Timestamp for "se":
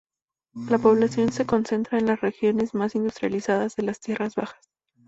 1.31-1.45